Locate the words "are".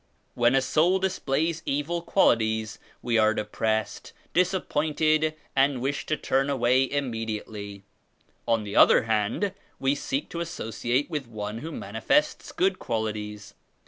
3.19-3.35